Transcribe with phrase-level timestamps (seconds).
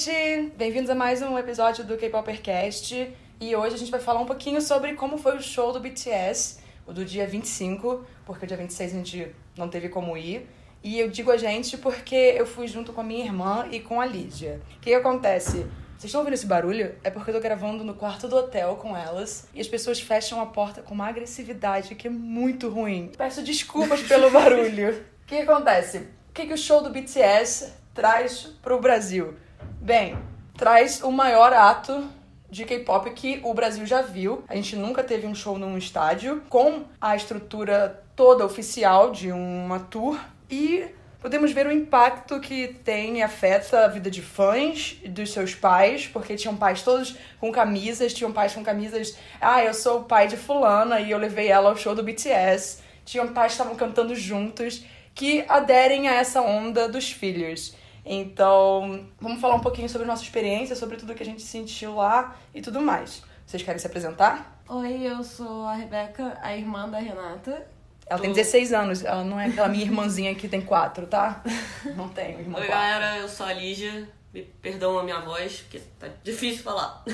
[0.00, 0.52] gente!
[0.56, 3.14] Bem-vindos a mais um episódio do K-Popercast.
[3.38, 6.60] E hoje a gente vai falar um pouquinho sobre como foi o show do BTS,
[6.86, 10.48] o do dia 25, porque o dia 26 a gente não teve como ir.
[10.82, 14.00] E eu digo a gente porque eu fui junto com a minha irmã e com
[14.00, 14.62] a Lídia.
[14.78, 15.66] O que, que acontece?
[15.98, 16.94] Vocês estão ouvindo esse barulho?
[17.04, 20.40] É porque eu tô gravando no quarto do hotel com elas e as pessoas fecham
[20.40, 23.12] a porta com uma agressividade que é muito ruim.
[23.18, 25.04] Peço desculpas pelo barulho.
[25.20, 25.98] O que, que acontece?
[25.98, 29.36] O que, que o show do BTS traz pro Brasil?
[29.82, 30.18] Bem,
[30.58, 32.06] traz o maior ato
[32.50, 34.44] de K-pop que o Brasil já viu.
[34.46, 39.80] A gente nunca teve um show num estádio com a estrutura toda oficial de uma
[39.80, 40.84] tour e
[41.18, 46.06] podemos ver o impacto que tem e afeta a vida de fãs dos seus pais,
[46.06, 50.28] porque tinham pais todos com camisas, tinham pais com camisas, ah, eu sou o pai
[50.28, 52.82] de fulana e eu levei ela ao show do BTS.
[53.06, 57.79] Tinham pais que estavam cantando juntos que aderem a essa onda dos filhos.
[58.04, 62.36] Então, vamos falar um pouquinho sobre nossa experiência, sobre tudo que a gente sentiu lá
[62.54, 63.22] e tudo mais.
[63.46, 64.62] Vocês querem se apresentar?
[64.68, 67.66] Oi, eu sou a Rebeca, a irmã da Renata.
[68.06, 71.42] Ela tem 16 anos, ela não é aquela minha irmãzinha que tem 4, tá?
[71.96, 72.68] Não tenho irmã Oi, quatro.
[72.68, 74.08] galera, eu sou a Lígia.
[74.34, 77.04] Me perdão a minha voz, porque tá difícil falar.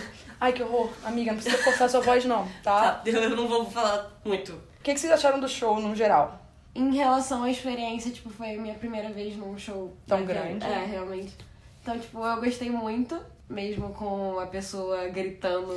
[0.40, 0.90] Ai, que horror.
[1.04, 2.92] Amiga, não precisa forçar sua voz, não, tá?
[2.92, 4.52] Tá, eu não vou falar muito.
[4.52, 6.45] O que, que vocês acharam do show, no geral?
[6.76, 10.64] Em relação à experiência, tipo, foi a minha primeira vez num show Tão grande.
[10.64, 11.34] É, realmente.
[11.82, 13.18] Então, tipo, eu gostei muito,
[13.48, 15.72] mesmo com a pessoa gritando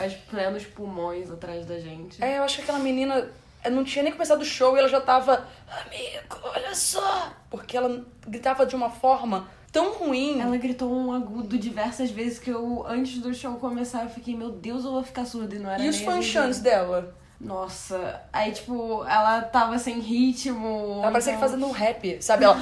[0.00, 2.22] aos plenos pulmões atrás da gente.
[2.22, 3.30] É, eu acho que aquela menina
[3.70, 7.32] não tinha nem começado o show e ela já tava, amigo, olha só!
[7.48, 10.40] Porque ela gritava de uma forma tão ruim.
[10.40, 14.50] Ela gritou um agudo diversas vezes que eu, antes do show começar, eu fiquei, meu
[14.50, 17.14] Deus, eu vou ficar surda e não era E os fanchants dela?
[17.42, 21.00] Nossa, aí tipo, ela tava sem ritmo.
[21.02, 22.44] Ela parecia que então- fazendo um rap, sabe?
[22.44, 22.56] Ela.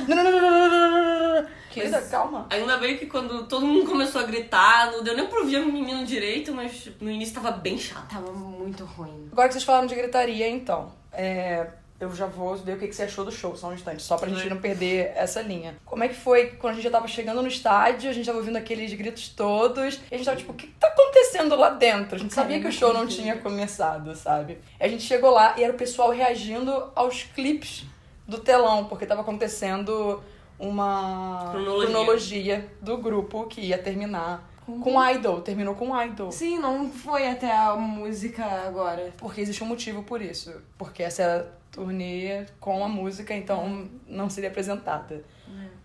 [1.70, 2.46] Que coisa, é, calma.
[2.50, 5.66] Ainda bem que quando todo mundo começou a gritar, não deu nem pra ouvir o
[5.70, 8.08] menino direito, mas tipo, no início tava bem chato.
[8.08, 9.28] Tava muito ruim.
[9.30, 10.90] Agora que vocês falaram de gritaria, então.
[11.12, 11.68] É,
[12.00, 14.16] eu já vou ver o que que você achou do show, só um instante, só
[14.16, 15.76] pra gente não perder essa linha.
[15.84, 18.38] Como é que foi quando a gente já tava chegando no estádio, a gente tava
[18.38, 21.68] ouvindo aqueles gritos todos, e a gente tava tipo, o que, que tá acontecendo lá
[21.70, 22.16] dentro?
[22.16, 24.58] A gente sabia que o show não tinha começado, sabe?
[24.80, 27.84] E a gente chegou lá e era o pessoal reagindo aos clipes
[28.26, 30.22] do telão, porque tava acontecendo
[30.58, 31.88] uma Cronologia.
[31.88, 36.30] cronologia do grupo que ia terminar com Idol, terminou com Idol.
[36.30, 39.12] Sim, não foi até a música agora.
[39.16, 40.52] Porque existe um motivo por isso.
[40.78, 45.24] Porque essa é a turnê com a música, então não seria apresentada.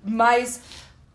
[0.04, 0.62] Mas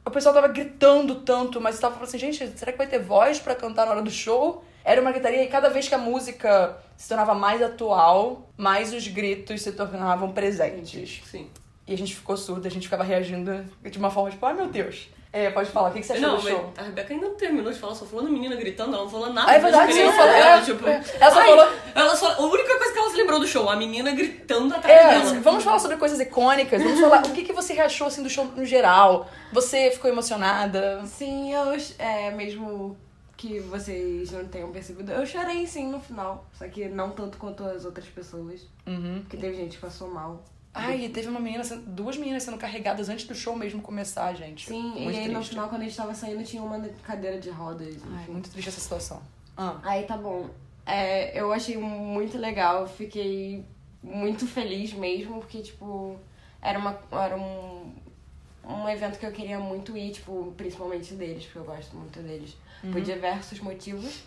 [0.05, 3.39] o pessoal tava gritando tanto, mas tava falando assim, gente, será que vai ter voz
[3.39, 4.65] pra cantar na hora do show?
[4.85, 9.07] Era uma gritaria e cada vez que a música se tornava mais atual, mais os
[9.07, 11.23] gritos se tornavam presentes.
[11.27, 11.49] Sim.
[11.87, 14.69] E a gente ficou surda, a gente ficava reagindo de uma forma tipo, ai meu
[14.69, 15.09] Deus.
[15.33, 16.73] É, pode falar, o que que você achou Não, do show?
[16.77, 19.33] a Rebeca ainda não terminou de falar, só falou da menina gritando, ela não falou
[19.33, 19.49] nada.
[19.49, 20.43] Ah, é da verdade, experiência falei.
[20.43, 21.05] dela, é, tipo, é.
[21.21, 21.69] ela só ai, falou.
[21.95, 24.99] Ela só, a única coisa que ela se lembrou do show, a menina gritando atrás
[25.01, 25.41] É, dela.
[25.41, 26.83] vamos falar sobre coisas icônicas.
[26.83, 29.31] Vamos falar o que, que você achou assim, do show no geral.
[29.53, 31.05] Você ficou emocionada?
[31.07, 31.77] Sim, eu.
[31.99, 32.97] É, mesmo
[33.37, 36.45] que vocês não tenham percebido, eu chorei sim no final.
[36.59, 38.63] Só que não tanto quanto as outras pessoas.
[38.87, 39.21] Uhum.
[39.23, 40.43] Porque teve gente que passou mal.
[40.73, 44.67] Ai, teve uma menina, sendo- duas meninas sendo carregadas antes do show mesmo começar, gente.
[44.69, 45.51] Sim, muito e aí no triste.
[45.51, 47.97] final, quando a gente tava saindo, tinha uma cadeira de rodas.
[48.05, 48.33] Ai, enfim.
[48.33, 49.21] muito triste essa situação.
[49.57, 50.49] Ah, Aí tá bom.
[50.87, 53.65] É, eu achei muito legal, fiquei
[54.03, 56.17] muito feliz mesmo, porque, tipo,
[56.63, 57.93] era, uma, era um,
[58.65, 62.57] um evento que eu queria muito ir, tipo, principalmente deles, porque eu gosto muito deles,
[62.93, 64.23] por diversos motivos.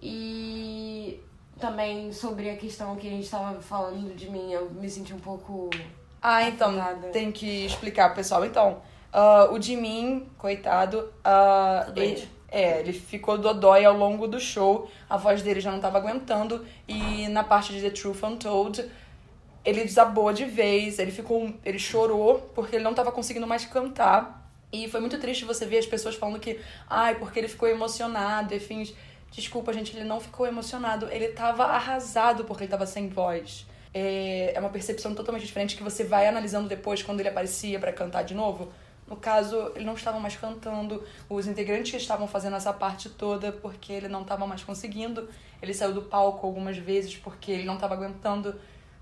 [0.00, 1.20] E
[1.58, 5.18] também sobre a questão que a gente tava falando de mim, eu me senti um
[5.18, 5.70] pouco.
[6.22, 7.08] Ah, então, Afetada.
[7.08, 8.44] tem que explicar, pessoal.
[8.44, 8.80] Então,
[9.12, 11.12] ah, o Jimin, coitado,
[11.94, 12.22] doente.
[12.22, 15.98] ele, é, ele ficou dodói ao longo do show, a voz dele já não tava
[15.98, 18.90] aguentando, e na parte de The Truth Untold,
[19.64, 21.52] ele desabou de vez, ele ficou.
[21.64, 24.36] ele chorou porque ele não tava conseguindo mais cantar.
[24.70, 28.54] E foi muito triste você ver as pessoas falando que, ai, porque ele ficou emocionado,
[28.54, 28.94] e fins.
[29.30, 31.08] Desculpa, gente, ele não ficou emocionado.
[31.10, 33.66] Ele tava arrasado porque ele tava sem voz.
[33.92, 37.92] É, é uma percepção totalmente diferente que você vai analisando depois quando ele aparecia pra
[37.92, 38.72] cantar de novo.
[39.06, 43.90] No caso, ele não estavam mais cantando, os integrantes estavam fazendo essa parte toda porque
[43.90, 45.28] ele não estava mais conseguindo.
[45.62, 48.54] Ele saiu do palco algumas vezes porque ele não estava aguentando.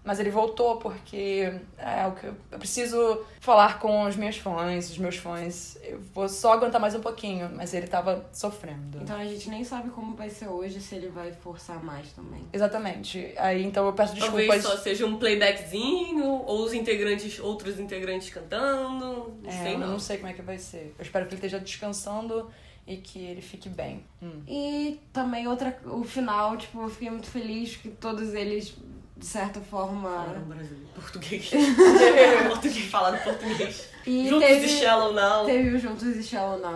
[0.06, 4.98] Mas ele voltou porque é o que eu preciso falar com os meus fãs, os
[4.98, 5.76] meus fãs.
[5.82, 8.98] Eu vou só aguentar mais um pouquinho, mas ele tava sofrendo.
[9.02, 12.42] Então a gente nem sabe como vai ser hoje, se ele vai forçar mais também.
[12.52, 13.34] Exatamente.
[13.36, 14.62] Aí então eu peço Talvez desculpas.
[14.78, 19.34] só seja um playbackzinho, ou os integrantes, outros integrantes cantando.
[19.42, 19.88] Não É, sei eu não.
[19.88, 20.94] não sei como é que vai ser.
[20.98, 22.48] Eu espero que ele esteja descansando
[22.86, 24.04] e que ele fique bem.
[24.22, 24.42] Hum.
[24.46, 28.74] E também outra, o final, tipo, eu fiquei muito feliz que todos eles,
[29.16, 30.10] de certa forma.
[30.10, 30.86] Falaram brasileiro.
[30.94, 31.50] Português.
[32.48, 33.88] português falado português.
[34.06, 35.44] E Juntos teve, e Shallow Now.
[35.46, 36.74] teve o Juntos e Shallow Now.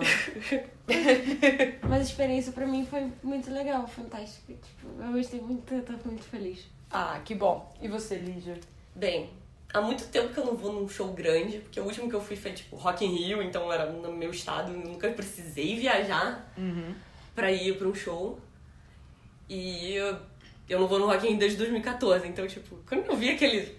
[1.88, 4.52] Mas a experiência pra mim foi muito legal, fantástica.
[4.54, 6.66] Tipo, eu gostei muito, eu tô muito feliz.
[6.90, 7.72] Ah, que bom.
[7.80, 8.58] E você, Lígia?
[8.94, 9.30] Bem,
[9.72, 12.20] há muito tempo que eu não vou num show grande, porque o último que eu
[12.20, 16.52] fui foi tipo Rock in Rio, então era no meu estado, eu nunca precisei viajar
[16.58, 16.92] Uhum.
[17.34, 18.40] pra ir pra um show.
[19.48, 20.16] E eu,
[20.70, 23.76] eu não vou no Rock in Rio desde 2014, então tipo, quando eu vi aquele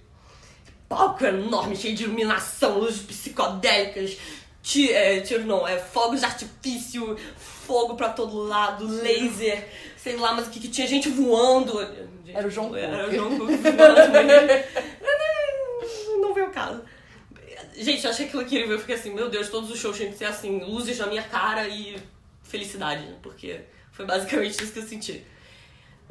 [0.90, 4.18] palco enorme, cheio de iluminação, luzes psicodélicas,
[4.62, 9.68] ti- é, tiro não, é fogos de artifício, fogo pra todo lado, laser,
[9.98, 11.80] sei lá, mas o que, que tinha gente voando.
[12.26, 13.14] Gente, Era o João Era o.
[13.16, 13.58] João voando.
[15.02, 16.82] não, não veio o caso.
[17.76, 18.72] Gente, eu achei aquilo incrível.
[18.74, 21.24] Eu fiquei assim, meu Deus, todos os shows tinham que ser assim, luzes na minha
[21.24, 21.96] cara e
[22.44, 23.16] felicidade, né?
[23.22, 23.62] Porque
[23.92, 25.24] foi basicamente isso que eu senti.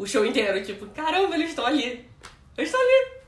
[0.00, 2.08] O show inteiro, tipo, caramba, eles estão ali.
[2.56, 3.20] Eles estão ali.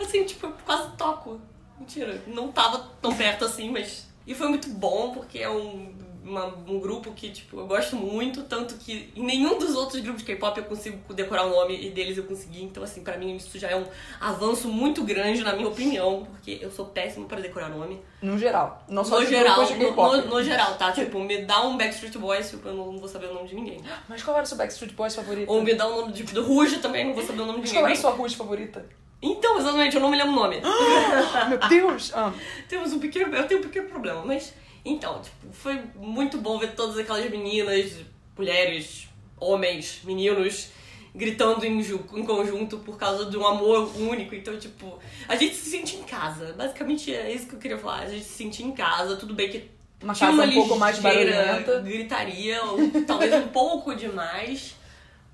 [0.00, 1.40] Assim, tipo, eu quase toco.
[1.78, 4.08] Mentira, não tava tão perto assim, mas.
[4.26, 5.94] E foi muito bom, porque é um,
[6.26, 10.22] uma- um grupo que, tipo, eu gosto muito, tanto que em nenhum dos outros grupos
[10.22, 12.62] de K-pop eu consigo decorar o nome e deles eu consegui.
[12.64, 13.86] Então, assim, pra mim isso já é um
[14.20, 18.00] avanço muito grande, na minha opinião, porque eu sou péssimo pra decorar nome.
[18.20, 18.82] No geral.
[18.88, 20.90] Não só No de geral, de no, no- no geral, tá?
[21.06, 23.80] Tipo, me dá um Backstreet Boys, tipo, eu não vou saber o nome de ninguém.
[24.08, 25.48] Mas qual era o seu Backstreet Boys favorito?
[25.50, 27.66] Ou me dá o nome tipo, do Ruge também, não vou saber o nome de
[27.66, 28.00] Mas qual era a ninguém.
[28.02, 28.86] sua Ruth favorita?
[29.22, 30.60] Então, exatamente, eu não me lembro o nome.
[31.48, 32.12] Meu Deus!
[32.14, 32.32] Ah.
[32.68, 33.34] Temos um pequeno.
[33.34, 34.52] Eu tenho um pequeno problema, mas.
[34.88, 37.92] Então, tipo, foi muito bom ver todas aquelas meninas,
[38.38, 40.68] mulheres, homens, meninos
[41.14, 44.34] gritando em, em conjunto por causa de um amor único.
[44.34, 46.52] Então, tipo, a gente se sente em casa.
[46.52, 48.00] Basicamente é isso que eu queria falar.
[48.02, 49.70] A gente se sentia em casa, tudo bem que
[50.02, 51.80] Uma tinha casa uma um pouco mais barulhenta.
[51.80, 54.76] gritaria, ou talvez um pouco demais,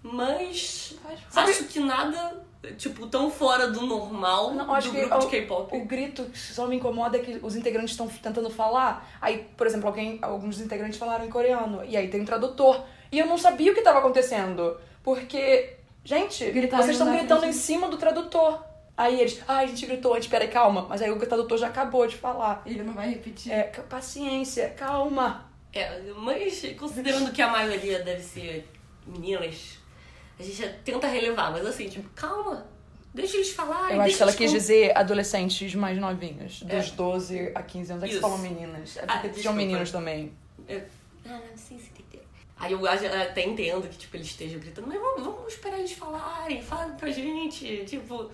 [0.02, 0.94] mas
[1.28, 2.44] Sabe- acho que nada,
[2.79, 5.76] tipo, tão fora do normal Não, acho do que grupo de o- K-pop.
[5.76, 9.09] O grito que só me incomoda é que os integrantes estão tentando falar.
[9.20, 11.85] Aí, por exemplo, alguém, alguns integrantes falaram em coreano.
[11.85, 12.85] E aí tem um tradutor.
[13.11, 14.76] E eu não sabia o que estava acontecendo.
[15.03, 17.56] Porque, gente, Gritaram vocês estão gritando frente.
[17.56, 18.65] em cima do tradutor.
[18.97, 20.87] Aí eles, ai, a gente gritou antes, peraí, calma.
[20.88, 22.62] Mas aí o tradutor já acabou de falar.
[22.65, 23.50] Ele não vai repetir.
[23.50, 25.50] É, paciência, calma.
[25.73, 28.69] É, mas considerando que a maioria deve ser
[29.06, 29.79] meninas,
[30.43, 32.67] a gente tenta relevar, mas assim, tipo, calma,
[33.15, 33.97] deixa eles falarem.
[33.97, 36.91] Eu acho que ela quis dizer adolescentes mais novinhos, dos É.
[36.93, 38.05] 12 a 15 anos.
[38.05, 38.97] É que falou meninas.
[38.97, 39.56] É Ah, porque tinham desculpa.
[39.56, 40.33] meninos também.
[40.69, 40.83] É,
[41.25, 42.21] Ah, não, sim, sim, tem.
[42.56, 46.62] Aí eu até entendo que, tipo, eles estejam gritando, mas vamos, vamos esperar eles falarem,
[46.62, 48.31] falem pra gente, tipo,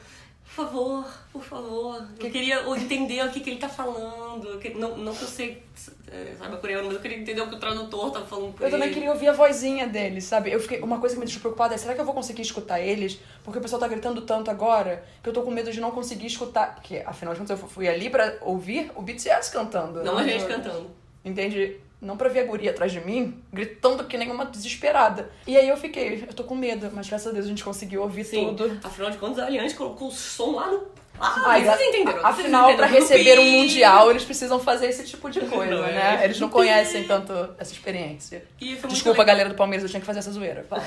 [0.54, 2.08] por favor, por favor.
[2.18, 4.48] Eu queria entender o que, que ele tá falando.
[4.48, 5.62] eu Não, não que eu sei,
[6.10, 8.70] é, sabe, coreano, mas eu queria entender o que o tradutor tá falando por Eu
[8.70, 8.94] também ele.
[8.94, 10.50] queria ouvir a vozinha deles, sabe?
[10.50, 12.80] Eu fiquei, uma coisa que me deixou preocupada é, será que eu vou conseguir escutar
[12.80, 13.20] eles?
[13.44, 16.26] Porque o pessoal tá gritando tanto agora que eu tô com medo de não conseguir
[16.26, 16.74] escutar.
[16.74, 20.02] Porque, afinal de contas, eu fui ali pra ouvir o BTS cantando.
[20.02, 20.90] Não a gente cantando.
[21.24, 21.78] Entende?
[22.00, 25.30] Não pra ver a guria atrás de mim, gritando que nem uma desesperada.
[25.46, 28.02] E aí eu fiquei, eu tô com medo, mas graças a Deus a gente conseguiu
[28.02, 28.78] ouvir Sim, tudo.
[28.84, 30.86] afinal de contas, a Aliança colocou o som lá no.
[31.20, 32.12] Ah, Ai, vocês entenderam.
[32.20, 33.00] vocês Afinal, pra entenderam.
[33.08, 35.92] receber um mundial, eles precisam fazer esse tipo de coisa, Não é?
[35.92, 36.20] né?
[36.24, 38.44] Eles não conhecem tanto essa experiência.
[38.60, 40.64] E Desculpa, galera do Palmeiras, eu tinha que fazer essa zoeira.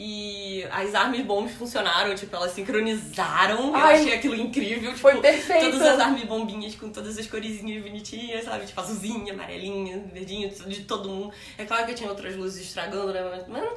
[0.00, 3.74] E as armas bombs funcionaram, tipo, elas sincronizaram.
[3.74, 4.90] Ai, eu achei aquilo incrível.
[4.90, 5.64] Tipo, foi perfeito.
[5.72, 8.64] Todas as armas bombinhas com todas as coresinhas bonitinhas, sabe?
[8.66, 11.32] Tipo, azulzinha, amarelinha, verdinha, de todo mundo.
[11.56, 13.22] É claro que tinha outras luzes estragando, né?
[13.28, 13.68] Mas, mas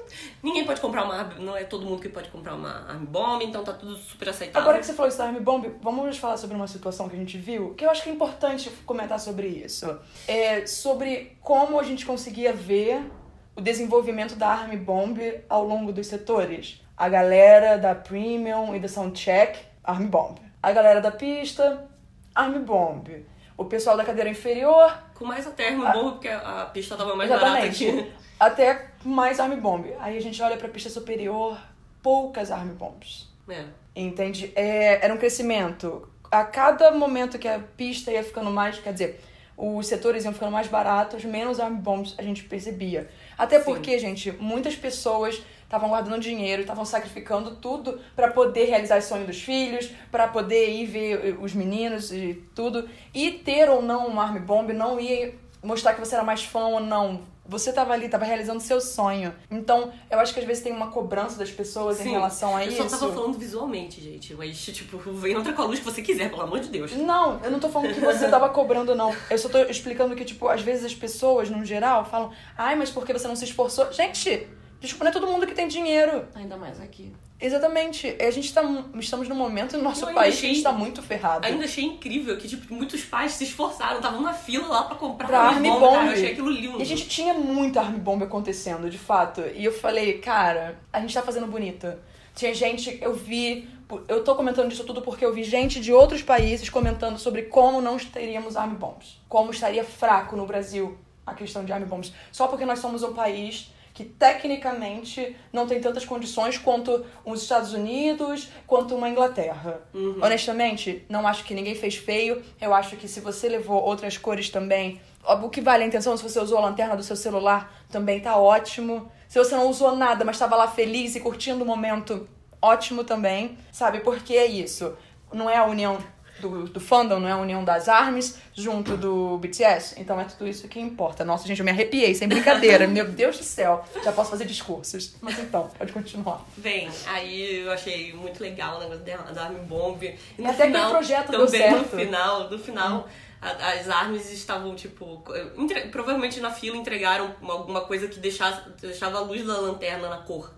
[0.43, 3.63] ninguém pode comprar uma não é todo mundo que pode comprar uma arma bomba, então
[3.63, 4.61] tá tudo super aceitável.
[4.61, 7.19] Agora que você falou isso da Army Bomb, vamos falar sobre uma situação que a
[7.19, 9.99] gente viu, que eu acho que é importante comentar sobre isso.
[10.27, 13.11] É sobre como a gente conseguia ver
[13.55, 16.81] o desenvolvimento da Army Bomb ao longo dos setores.
[16.97, 20.37] A galera da Premium e da Soundcheck, Army Bomb.
[20.61, 21.89] A galera da pista,
[22.33, 23.25] Army Bomb.
[23.57, 27.29] O pessoal da cadeira inferior, Com mais até arma bomba, porque a pista tava mais
[27.29, 27.87] barata exatamente.
[27.87, 28.11] aqui.
[28.39, 29.85] Até mais Army Bomb.
[29.99, 31.59] Aí a gente olha pra pista superior,
[32.01, 33.30] poucas Army Bombs.
[33.49, 33.65] É.
[33.95, 34.51] Entende?
[34.55, 36.07] É, era um crescimento.
[36.31, 39.21] A cada momento que a pista ia ficando mais, quer dizer,
[39.57, 43.09] os setores iam ficando mais baratos, menos arm bombs a gente percebia.
[43.37, 43.65] Até Sim.
[43.65, 49.25] porque, gente, muitas pessoas estavam guardando dinheiro, estavam sacrificando tudo pra poder realizar o sonho
[49.25, 52.89] dos filhos, pra poder ir ver os meninos e tudo.
[53.13, 56.65] E ter ou não uma arm bomb não ia mostrar que você era mais fã
[56.65, 57.21] ou não.
[57.45, 59.33] Você tava ali, tava realizando seu sonho.
[59.49, 62.63] Então, eu acho que às vezes tem uma cobrança das pessoas em Sim, relação a
[62.63, 62.89] eu isso.
[62.89, 64.33] só tava falando visualmente, gente.
[64.35, 66.93] Mas, tipo, vem outra com a luz que você quiser, pelo amor de Deus.
[66.93, 69.13] Não, eu não tô falando que você tava cobrando, não.
[69.29, 72.89] Eu só tô explicando que, tipo, às vezes as pessoas, no geral, falam, ai, mas
[72.91, 73.91] por que você não se esforçou?
[73.91, 74.47] Gente,
[74.81, 76.25] desculpa, não é todo mundo que tem dinheiro.
[76.35, 77.13] Ainda mais aqui.
[77.39, 78.15] Exatamente.
[78.19, 78.61] A gente tá,
[78.99, 81.45] estamos num momento no nosso país que a achei- gente tá muito ferrado.
[81.47, 85.27] Ainda achei incrível que, tipo, muitos pais se esforçaram, estavam na fila lá pra comprar
[85.27, 86.05] Pra arma Army bomba, cara.
[86.07, 86.77] Eu achei aquilo lindo.
[86.77, 89.41] E a gente tinha muita arma bomba acontecendo, de fato.
[89.55, 91.91] E eu falei, cara, a gente tá fazendo bonito.
[92.35, 93.67] Tinha gente, eu vi.
[94.07, 97.81] Eu tô comentando disso tudo porque eu vi gente de outros países comentando sobre como
[97.81, 99.19] não teríamos army bombs.
[99.27, 102.13] Como estaria fraco no Brasil a questão de army bombs.
[102.31, 107.73] Só porque nós somos um país que tecnicamente não tem tantas condições quanto os Estados
[107.73, 109.81] Unidos, quanto uma Inglaterra.
[110.21, 112.41] Honestamente, não acho que ninguém fez feio.
[112.59, 116.23] Eu acho que se você levou outras cores também, o que vale a intenção, se
[116.23, 119.11] você usou a lanterna do seu celular, também tá ótimo.
[119.27, 122.27] Se você não usou nada, mas estava lá feliz e curtindo o momento,
[122.61, 123.57] ótimo também.
[123.71, 123.99] Sabe?
[123.99, 124.95] Porque é isso.
[125.33, 125.97] Não é a união
[126.41, 129.95] do, do fandom, não é a união das armas junto do BTS.
[129.99, 131.23] Então é tudo isso que importa.
[131.23, 132.87] Nossa, gente, eu me arrepiei, sem brincadeira.
[132.87, 133.85] Meu Deus do céu.
[134.03, 135.15] Já posso fazer discursos.
[135.21, 136.45] Mas então, pode continuar.
[136.57, 139.01] Bem, aí eu achei muito legal o negócio
[139.33, 140.03] da, Army Bomb.
[140.03, 141.95] E, até final, projeto deu também no certo.
[141.97, 143.07] final, no final,
[143.41, 145.23] a- as armas estavam, tipo,
[145.57, 150.09] entre- provavelmente na fila entregaram uma- alguma coisa que deixasse, deixava a luz da lanterna
[150.09, 150.53] na cor.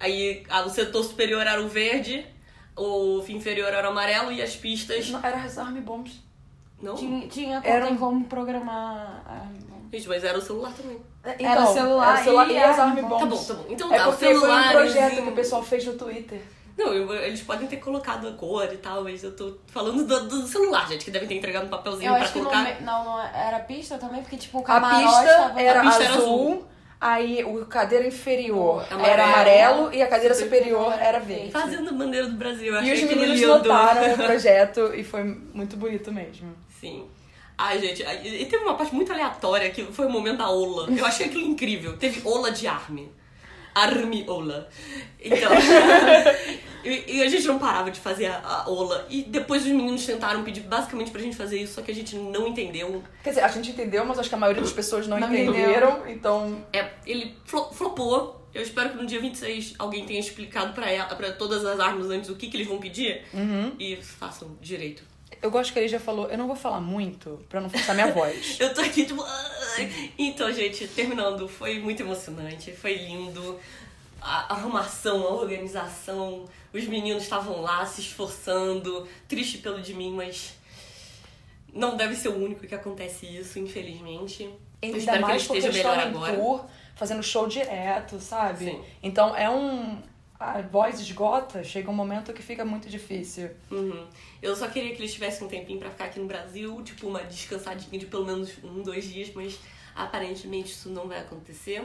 [0.00, 2.24] Aí a- o setor superior era o verde,
[2.78, 5.10] o fim inferior era o amarelo e as pistas.
[5.10, 6.12] Não, era as army bombs.
[6.80, 6.94] Não?
[6.94, 9.22] Tinha, tinha Era como programar.
[9.26, 9.46] ah,
[9.92, 11.00] Gente, mas era o celular também.
[11.38, 13.20] Então, o celular era o celular e e, as a arma bombs.
[13.20, 13.72] Tá bom, tá bom.
[13.72, 14.70] Então É tá, o porque foi um celular.
[14.72, 16.40] projeto que o pessoal fez no Twitter.
[16.76, 20.28] Não, eu- eles podem ter colocado a cor e tal, mas eu tô falando do,
[20.28, 22.80] do celular, gente, que devem ter entregado um papelzinho Eu pra colocar.
[22.82, 25.60] não, não era pista também, porque tipo o A camarote pista tava...
[25.60, 26.64] era a pista era azul,
[27.00, 29.06] aí o cadeira inferior Amarelo.
[29.06, 31.50] era amarelo e a cadeira superior era verde.
[31.50, 35.76] Fazendo a bandeira do Brasil, eu E os meninos notaram o projeto e foi muito
[35.76, 36.54] bonito mesmo.
[36.80, 37.06] Sim.
[37.56, 40.88] Ai, gente, e teve uma parte muito aleatória que foi o momento da Ola.
[40.96, 41.96] Eu achei aquilo incrível.
[41.96, 42.68] Teve Ola de.
[43.74, 44.68] Army Ola.
[45.20, 45.50] Então.
[46.84, 49.06] e, e a gente não parava de fazer a, a Ola.
[49.10, 52.16] E depois os meninos tentaram pedir basicamente pra gente fazer isso, só que a gente
[52.16, 53.02] não entendeu.
[53.22, 56.08] Quer dizer, a gente entendeu, mas acho que a maioria das pessoas não, Não entenderam,
[56.08, 58.36] então É, ele flo- flopou.
[58.54, 62.10] Eu espero que no dia 26 alguém tenha explicado pra, ela, pra todas as armas
[62.10, 63.22] antes o que, que eles vão pedir.
[63.78, 65.02] E façam direito.
[65.42, 68.10] eu gosto que ele já falou, eu não vou falar muito pra não forçar minha
[68.10, 68.56] voz.
[68.58, 69.22] Eu tô aqui, tipo.
[70.18, 73.58] Então, gente, terminando, foi muito emocionante, foi lindo.
[74.20, 80.54] A arrumação, a organização, os meninos estavam lá se esforçando, triste pelo de mim, mas
[81.72, 84.42] não deve ser o único que acontece isso, infelizmente.
[84.42, 86.36] Eu Ainda espero que ele mais esteja melhor agora.
[86.36, 88.66] tour, fazendo show direto, sabe?
[88.66, 88.84] Sim.
[89.02, 90.02] Então é um...
[90.40, 93.50] A voz esgota, chega um momento que fica muito difícil.
[93.72, 94.06] Uhum.
[94.40, 97.24] Eu só queria que eles tivessem um tempinho pra ficar aqui no Brasil, tipo uma
[97.24, 99.58] descansadinha de pelo menos um, dois dias, mas
[99.96, 101.82] aparentemente isso não vai acontecer.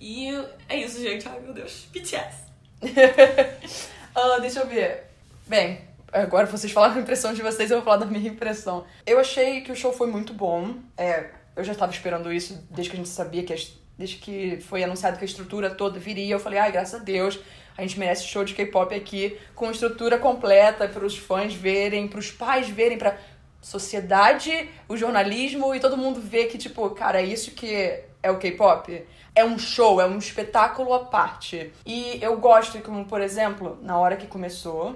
[0.00, 0.28] E
[0.68, 1.26] é isso, gente.
[1.28, 2.44] Ai meu Deus, BTS.
[4.16, 5.08] Ah, deixa eu ver.
[5.44, 5.80] Bem,
[6.12, 8.86] agora vocês falaram a impressão de vocês, eu vou falar da minha impressão.
[9.04, 10.76] Eu achei que o show foi muito bom.
[10.96, 13.52] É, eu já estava esperando isso desde que a gente sabia que
[13.98, 16.34] desde que foi anunciado que a estrutura toda viria.
[16.34, 17.40] Eu falei, ai, graças a Deus,
[17.76, 22.20] a gente merece show de K-pop aqui com estrutura completa para os fãs verem, para
[22.20, 23.18] os pais verem, para
[23.60, 27.74] sociedade, o jornalismo e todo mundo ver que tipo, cara, é isso que
[28.22, 29.04] é o K-pop.
[29.34, 31.72] É um show, é um espetáculo à parte.
[31.84, 34.94] E eu gosto como, por exemplo, na hora que começou,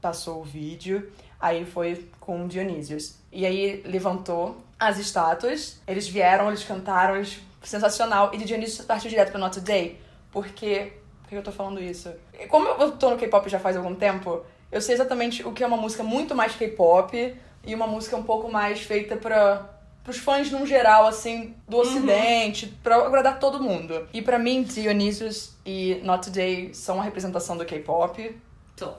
[0.00, 3.16] passou o vídeo, aí foi com Dionísios.
[3.30, 7.40] E aí levantou as estátuas, eles vieram, eles cantaram, eles...
[7.62, 8.30] sensacional.
[8.32, 10.00] E Dionísios partiu direto pra Not Today,
[10.30, 10.92] porque...
[11.22, 12.12] Por que eu tô falando isso?
[12.48, 15.66] Como eu tô no K-pop já faz algum tempo, eu sei exatamente o que é
[15.66, 17.36] uma música muito mais K-pop
[17.66, 19.73] e uma música um pouco mais feita pra...
[20.04, 24.06] Pros fãs num geral, assim, do ocidente, pra agradar todo mundo.
[24.12, 28.36] E pra mim, Dionysus e Not Today são a representação do K-pop,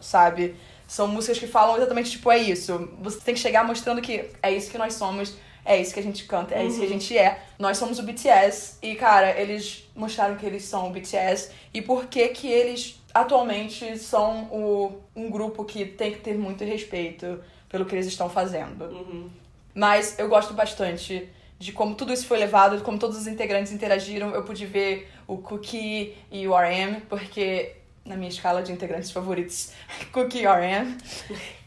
[0.01, 0.55] sabe?
[0.87, 2.89] São músicas que falam exatamente, tipo, é isso.
[3.01, 6.03] Você tem que chegar mostrando que é isso que nós somos, é isso que a
[6.03, 7.39] gente canta, é isso que a gente é.
[7.59, 12.07] Nós somos o BTS e, cara, eles mostraram que eles são o BTS e por
[12.07, 17.85] que que eles atualmente são o, um grupo que tem que ter muito respeito pelo
[17.85, 18.85] que eles estão fazendo.
[18.85, 19.29] uhum.
[19.75, 21.29] Mas eu gosto bastante
[21.59, 24.31] de como tudo isso foi levado, de como todos os integrantes interagiram.
[24.33, 29.71] Eu pude ver o Cookie e o RM, porque na minha escala de integrantes favoritos,
[30.11, 30.97] Cookie e RM.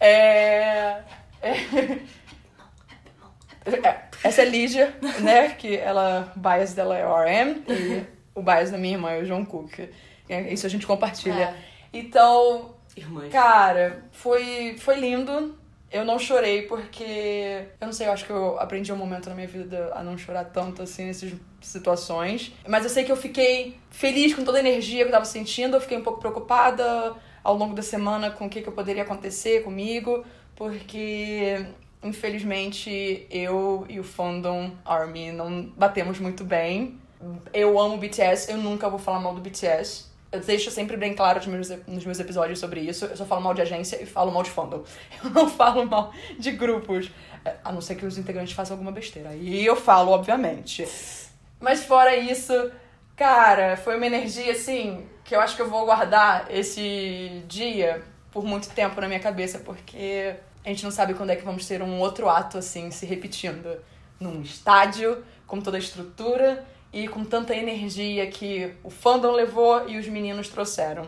[0.01, 1.03] É...
[1.43, 1.99] é-
[3.67, 5.51] É, essa é Lígia, né?
[5.51, 8.03] Que ela, o bias dela é o RM e
[8.35, 9.79] o bias da minha irmã é o João Cook.
[10.27, 11.35] É, Isso a gente compartilha.
[11.35, 11.55] É.
[11.93, 13.31] Então, Irmãs.
[13.31, 15.55] Cara, foi, foi lindo.
[15.91, 17.65] Eu não chorei porque.
[17.81, 20.19] Eu não sei, eu acho que eu aprendi um momento na minha vida a não
[20.19, 22.53] chorar tanto assim nessas situações.
[22.67, 25.77] Mas eu sei que eu fiquei feliz com toda a energia que eu tava sentindo.
[25.77, 29.65] Eu fiquei um pouco preocupada ao longo da semana com o que, que poderia acontecer
[29.65, 31.65] comigo, porque
[32.03, 36.99] infelizmente eu e o fandom Army não batemos muito bem.
[37.53, 40.08] Eu amo BTS, eu nunca vou falar mal do BTS.
[40.31, 43.07] Eu deixo sempre bem claro nos meus, episódios sobre isso.
[43.07, 44.85] Eu só falo mal de agência e falo mal de fandom.
[45.25, 47.11] Eu não falo mal de grupos.
[47.45, 49.35] É, A não ser que os integrantes façam alguma besteira.
[49.35, 50.87] E eu falo, obviamente.
[51.59, 52.71] Mas fora isso,
[53.17, 58.45] cara, foi uma energia assim que eu acho que eu vou guardar esse dia por
[58.45, 61.83] muito tempo na minha cabeça, porque a gente não sabe quando é que vamos ter
[61.83, 63.79] um outro ato assim se repetindo
[64.21, 69.99] num estádio, com toda a estrutura e com tanta energia que o fandom levou e
[69.99, 71.07] os meninos trouxeram.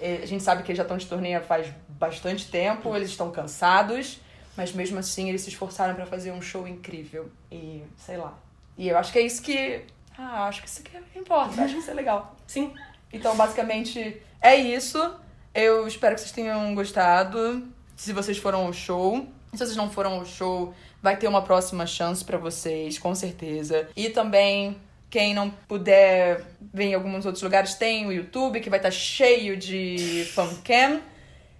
[0.00, 3.30] E A gente sabe que eles já estão de turnê faz bastante tempo, eles estão
[3.30, 4.20] cansados,
[4.56, 7.30] mas mesmo assim eles se esforçaram pra fazer um show incrível.
[7.50, 8.36] E sei lá.
[8.76, 9.84] E eu acho que é isso que.
[10.18, 12.36] Ah, acho que isso que importa, acho que isso é legal.
[12.46, 12.74] Sim.
[13.12, 15.14] Então, basicamente, é isso.
[15.54, 17.68] Eu espero que vocês tenham gostado.
[17.94, 19.26] Se vocês foram ao show.
[19.52, 23.86] Se vocês não foram ao show, vai ter uma próxima chance pra vocês, com certeza.
[23.94, 24.78] E também,
[25.12, 26.42] quem não puder
[26.72, 31.02] ver em alguns outros lugares, tem o YouTube, que vai estar cheio de fancam.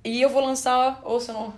[0.03, 1.53] E eu vou lançar, ouçam,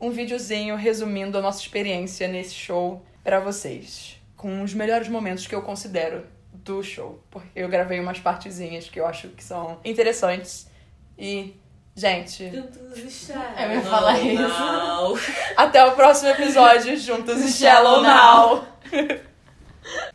[0.00, 4.16] um videozinho resumindo a nossa experiência nesse show pra vocês.
[4.36, 7.20] Com os melhores momentos que eu considero do show.
[7.28, 10.70] Porque eu gravei umas partezinhas que eu acho que são interessantes.
[11.18, 11.56] E,
[11.96, 12.44] gente,
[13.64, 14.40] Eu ia falar isso.
[14.40, 15.18] Não.
[15.56, 18.64] até o próximo episódio juntos e Shallow Now!